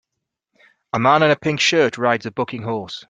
[0.93, 2.99] A man in a pink shirt rides a bucking horse.